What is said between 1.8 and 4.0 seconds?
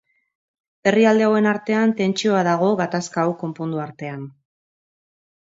tentsioa dago gatazka hau konpondu